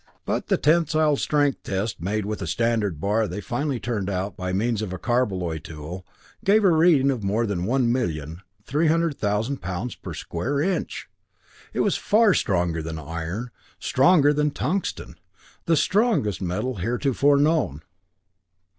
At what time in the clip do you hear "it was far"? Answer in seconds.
11.71-12.33